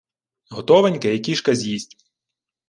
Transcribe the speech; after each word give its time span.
Готовеньке 0.49 1.15
і 1.15 1.19
кішка 1.19 1.55
з’їсть. 1.55 2.09